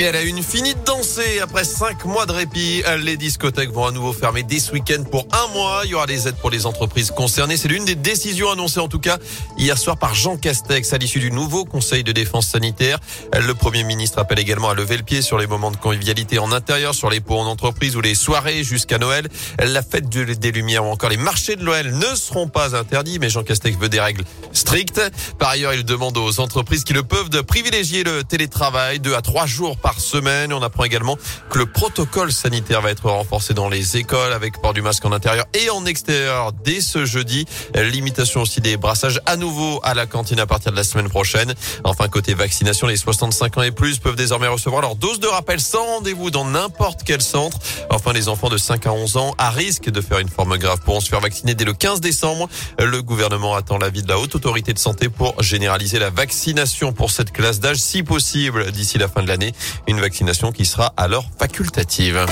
[0.00, 1.40] Et elle a une finie de danser.
[1.40, 5.26] Après cinq mois de répit, les discothèques vont à nouveau fermer dès ce week-end pour
[5.32, 5.80] un mois.
[5.86, 7.56] Il y aura des aides pour les entreprises concernées.
[7.56, 9.18] C'est l'une des décisions annoncées en tout cas
[9.56, 13.00] hier soir par Jean Castex à l'issue du nouveau conseil de défense sanitaire.
[13.32, 16.52] Le premier ministre appelle également à lever le pied sur les moments de convivialité en
[16.52, 19.26] intérieur, sur les pots en entreprise ou les soirées jusqu'à Noël.
[19.58, 23.30] La fête des Lumières ou encore les marchés de Noël ne seront pas interdits, mais
[23.30, 24.22] Jean Castex veut des règles
[24.52, 25.02] strictes.
[25.40, 29.22] Par ailleurs, il demande aux entreprises qui le peuvent de privilégier le télétravail deux à
[29.22, 30.52] trois jours par par semaine.
[30.52, 31.16] On apprend également
[31.48, 35.12] que le protocole sanitaire va être renforcé dans les écoles avec port du masque en
[35.12, 37.46] intérieur et en extérieur dès ce jeudi.
[37.74, 41.54] Limitation aussi des brassages à nouveau à la cantine à partir de la semaine prochaine.
[41.84, 45.58] Enfin, côté vaccination, les 65 ans et plus peuvent désormais recevoir leur dose de rappel
[45.58, 47.58] sans rendez-vous dans n'importe quel centre.
[47.88, 50.80] Enfin, les enfants de 5 à 11 ans à risque de faire une forme grave
[50.84, 52.50] pourront se faire vacciner dès le 15 décembre.
[52.78, 57.10] Le gouvernement attend l'avis de la haute autorité de santé pour généraliser la vaccination pour
[57.10, 59.54] cette classe d'âge si possible d'ici la fin de l'année.
[59.86, 62.26] Une vaccination qui sera alors facultative.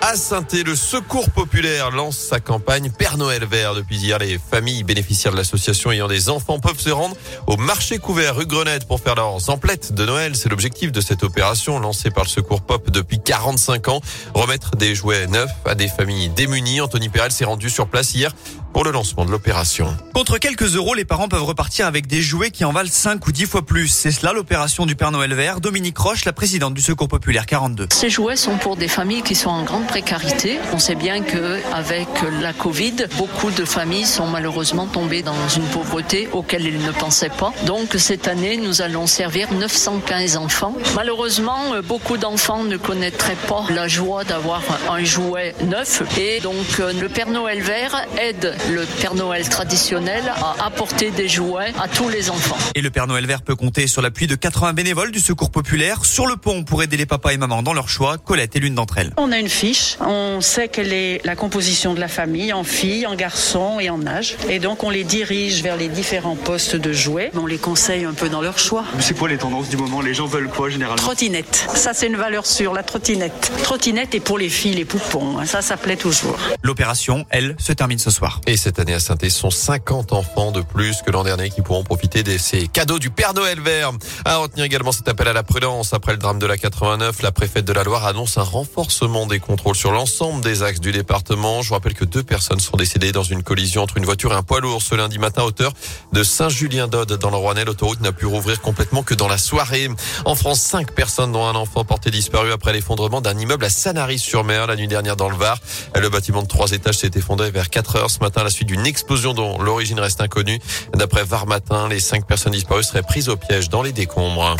[0.00, 3.74] À saint le Secours populaire lance sa campagne Père Noël vert.
[3.74, 7.16] Depuis hier, les familles bénéficiaires de l'association ayant des enfants peuvent se rendre
[7.46, 10.36] au marché couvert rue Grenette pour faire leurs emplettes de Noël.
[10.36, 14.00] C'est l'objectif de cette opération lancée par le Secours Pop depuis 45 ans.
[14.34, 16.80] Remettre des jouets neufs à des familles démunies.
[16.80, 18.34] Anthony Perel s'est rendu sur place hier
[18.72, 19.96] pour le lancement de l'opération.
[20.14, 23.32] Contre quelques euros, les parents peuvent repartir avec des jouets qui en valent 5 ou
[23.32, 23.88] 10 fois plus.
[23.88, 25.60] C'est cela l'opération du Père Noël vert.
[25.60, 27.88] Dominique Roche, la présidente du Secours populaire 42.
[27.92, 30.58] Ces jouets sont pour des familles qui sont en grande précarité.
[30.72, 32.08] On sait bien que avec
[32.40, 37.30] la Covid, beaucoup de familles sont malheureusement tombées dans une pauvreté auquel ils ne pensaient
[37.30, 37.52] pas.
[37.66, 40.74] Donc cette année, nous allons servir 915 enfants.
[40.94, 47.08] Malheureusement, beaucoup d'enfants ne connaîtraient pas la joie d'avoir un jouet neuf et donc le
[47.08, 52.30] Père Noël vert aide le Père Noël traditionnel a apporté des jouets à tous les
[52.30, 52.56] enfants.
[52.74, 56.04] Et le Père Noël vert peut compter sur l'appui de 80 bénévoles du Secours populaire
[56.04, 58.18] sur le pont pour aider les papas et mamans dans leur choix.
[58.18, 59.12] Colette est l'une d'entre elles.
[59.16, 63.06] On a une fiche, on sait quelle est la composition de la famille en filles,
[63.06, 64.36] en garçons et en âge.
[64.48, 67.30] Et donc on les dirige vers les différents postes de jouets.
[67.34, 68.84] On les conseille un peu dans leur choix.
[69.00, 70.00] C'est quoi les tendances du moment?
[70.00, 71.02] Les gens veulent quoi généralement?
[71.02, 71.66] Trottinette.
[71.74, 73.52] Ça c'est une valeur sûre, la trottinette.
[73.62, 75.44] Trottinette est pour les filles, les poupons.
[75.44, 76.36] Ça, ça plaît toujours.
[76.62, 78.40] L'opération, elle, se termine ce soir.
[78.48, 81.84] Et cette année à saint sont 50 enfants de plus que l'an dernier qui pourront
[81.84, 83.92] profiter de ces cadeaux du Père Noël vert.
[84.24, 85.92] À retenir également cet appel à la prudence.
[85.92, 89.38] Après le drame de la 89, la préfète de la Loire annonce un renforcement des
[89.38, 91.60] contrôles sur l'ensemble des axes du département.
[91.60, 94.36] Je vous rappelle que deux personnes sont décédées dans une collision entre une voiture et
[94.36, 95.74] un poids lourd ce lundi matin à hauteur
[96.14, 97.66] de Saint-Julien-d'Aude dans le Rouennais.
[97.66, 99.90] L'autoroute n'a pu rouvrir complètement que dans la soirée.
[100.24, 104.68] En France, cinq personnes dont un enfant porté disparu après l'effondrement d'un immeuble à Sanary-sur-Mer
[104.68, 105.58] la nuit dernière dans le Var.
[105.94, 108.68] Le bâtiment de trois étages s'est effondré vers 4 heures ce matin à la suite
[108.68, 110.60] d'une explosion dont l'origine reste inconnue.
[110.94, 114.56] D'après Var Matin, les cinq personnes disparues seraient prises au piège dans les décombres.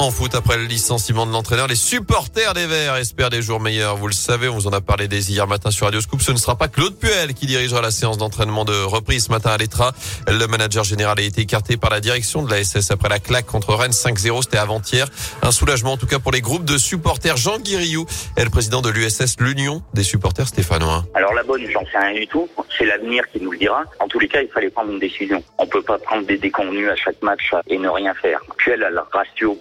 [0.00, 3.96] En foot, après le licenciement de l'entraîneur, les supporters des Verts espèrent des jours meilleurs.
[3.96, 6.22] Vous le savez, on vous en a parlé dès hier matin sur Radio Scoop.
[6.22, 9.50] Ce ne sera pas Claude Puel qui dirigera la séance d'entraînement de reprise ce matin
[9.50, 9.92] à l'Etra.
[10.26, 13.44] Le manager général a été écarté par la direction de la SS après la claque
[13.44, 14.40] contre Rennes 5-0.
[14.40, 15.06] C'était avant-hier.
[15.42, 17.36] Un soulagement en tout cas pour les groupes de supporters.
[17.36, 18.06] Jean Guiriou
[18.38, 21.04] est le président de l'USS, l'Union des supporters stéphanois.
[21.12, 22.48] Alors la bonne, j'en sais rien du tout.
[22.78, 23.82] C'est l'avenir qui nous le dira.
[23.98, 25.44] En tous les cas, il fallait prendre une décision.
[25.58, 28.40] On peut pas prendre des déconvenus à chaque match et ne rien faire.
[28.56, 29.60] Puel a le ratio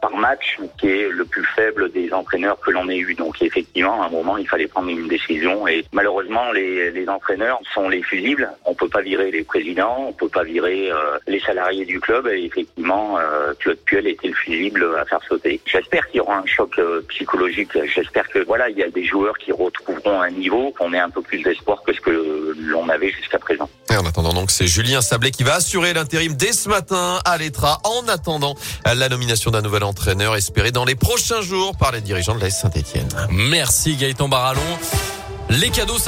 [0.00, 3.14] par match, qui est le plus faible des entraîneurs que l'on ait eu.
[3.14, 5.66] Donc effectivement, à un moment, il fallait prendre une décision.
[5.68, 8.50] Et malheureusement, les, entraîneurs sont les fusibles.
[8.64, 12.26] On peut pas virer les présidents, on peut pas virer euh, les salariés du club.
[12.26, 15.60] Et effectivement, euh, Claude Puel était le fusible à faire sauter.
[15.64, 17.70] J'espère qu'il y aura un choc euh, psychologique.
[17.94, 21.10] J'espère que voilà, il y a des joueurs qui retrouveront un niveau, qu'on ait un
[21.10, 23.68] peu plus d'espoir que ce que l'on avait jusqu'à présent.
[23.90, 27.38] Et en attendant donc, c'est Julien Sablé qui va assurer l'intérim dès ce matin à
[27.38, 28.54] l'Etra en attendant
[28.84, 32.48] la nomination d'un nouvel entraîneur espéré dans les prochains jours par les dirigeants de la
[32.48, 33.08] Saint-Etienne.
[33.28, 34.62] Merci Gaëtan Barallon.
[35.50, 36.06] Les cadeaux, ça